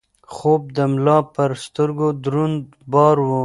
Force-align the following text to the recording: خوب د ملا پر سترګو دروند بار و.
خوب 0.33 0.61
د 0.77 0.77
ملا 0.91 1.19
پر 1.33 1.49
سترګو 1.65 2.07
دروند 2.25 2.61
بار 2.93 3.17
و. 3.27 3.31